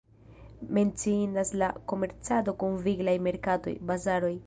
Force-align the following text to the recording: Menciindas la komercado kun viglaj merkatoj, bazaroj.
Menciindas 0.77 1.53
la 1.63 1.69
komercado 1.93 2.57
kun 2.65 2.83
viglaj 2.91 3.19
merkatoj, 3.29 3.81
bazaroj. 3.93 4.39